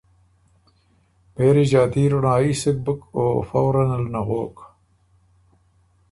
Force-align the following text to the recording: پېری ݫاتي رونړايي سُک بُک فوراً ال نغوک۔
پېری 1.33 1.63
ݫاتي 1.71 2.03
رونړايي 2.11 2.53
سُک 2.61 2.77
بُک 2.85 3.01
فوراً 3.47 3.85
ال 3.95 4.03
نغوک۔ 4.13 4.55